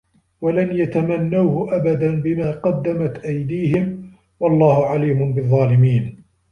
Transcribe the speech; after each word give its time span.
وَلَنْ 0.41 0.75
يَتَمَنَّوْهُ 0.75 1.75
أَبَدًا 1.75 2.21
بِمَا 2.21 2.51
قَدَّمَتْ 2.51 3.25
أَيْدِيهِمْ 3.25 4.11
ۗ 4.13 4.17
وَاللَّهُ 4.39 4.85
عَلِيمٌ 4.87 5.33
بِالظَّالِمِينَ 5.33 6.23